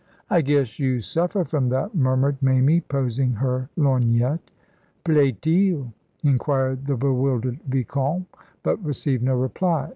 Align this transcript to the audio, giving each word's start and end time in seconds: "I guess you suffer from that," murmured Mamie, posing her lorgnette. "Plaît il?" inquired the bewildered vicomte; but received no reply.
"I 0.31 0.41
guess 0.41 0.79
you 0.79 0.99
suffer 1.01 1.45
from 1.45 1.69
that," 1.69 1.93
murmured 1.93 2.41
Mamie, 2.41 2.81
posing 2.81 3.33
her 3.33 3.69
lorgnette. 3.77 4.49
"Plaît 5.05 5.45
il?" 5.45 5.93
inquired 6.23 6.87
the 6.87 6.97
bewildered 6.97 7.59
vicomte; 7.67 8.25
but 8.63 8.83
received 8.83 9.21
no 9.21 9.35
reply. 9.35 9.89